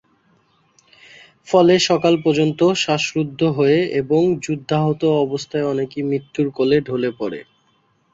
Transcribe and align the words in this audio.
ফলে 1.47 1.73
সকাল 1.89 2.13
পর্যন্ত 2.23 2.59
শ্বাসরুদ্ধ 2.75 3.41
হয়ে 3.57 3.79
এবং 4.01 4.21
যুদ্ধাহত 4.45 5.01
অবস্থায় 5.23 5.69
অনেকেই 5.73 6.03
মৃত্যুর 6.03 6.47
কোলে 6.57 6.77
ঢলে 6.87 7.09
পড়ে। 7.19 7.39